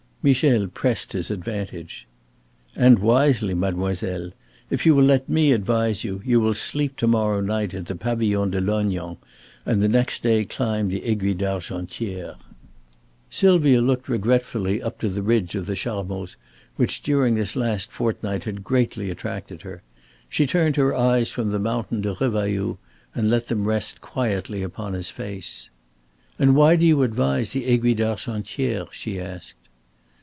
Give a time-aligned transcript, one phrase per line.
[0.23, 2.05] Michel pressed his advantage.
[2.75, 4.33] "And wisely, mademoiselle.
[4.69, 7.95] If you will let me advise you, you will sleep to morrow night at the
[7.95, 9.17] Pavillon de Lognan
[9.65, 12.35] and the next day climb the Aiguille d'Argentière."
[13.31, 16.35] Sylvia looked regretfully up to the ridge of the Charmoz
[16.75, 19.81] which during this last fortnight had greatly attracted her.
[20.29, 22.77] She turned her eyes from the mountain to Revailloud
[23.15, 25.71] and let them rest quietly upon his face.
[26.37, 29.55] "And why do you advise the Aiguille d'Argentière?" she asked.